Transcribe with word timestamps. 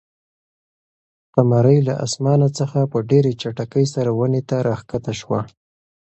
قمرۍ 1.33 1.79
له 1.87 1.93
اسمانه 2.05 2.47
څخه 2.59 2.79
په 2.91 2.97
ډېرې 3.09 3.31
چټکۍ 3.41 3.85
سره 3.93 4.09
ونې 4.19 4.41
ته 4.49 4.57
راښکته 4.67 5.13
شوه. 5.19 5.39